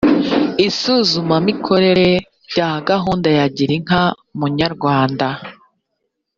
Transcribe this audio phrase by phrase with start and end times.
[0.67, 2.09] isuzumamikorere
[2.51, 3.99] rya gahunda ya girinka
[4.37, 5.27] munyarwanda